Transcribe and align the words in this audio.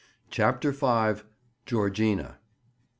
CHAPTER 0.31 0.71
V. 0.71 1.21
GEORGINA. 1.67 2.39